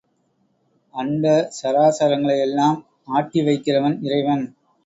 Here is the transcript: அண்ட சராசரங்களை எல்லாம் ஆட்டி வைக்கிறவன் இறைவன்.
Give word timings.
அண்ட 0.93 1.25
சராசரங்களை 1.57 2.37
எல்லாம் 2.39 2.79
ஆட்டி 3.07 3.41
வைக்கிறவன் 3.41 3.97
இறைவன். 4.01 4.43